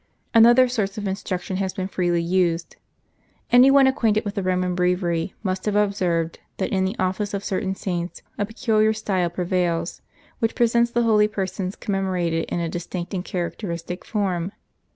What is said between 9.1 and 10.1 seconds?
prevails,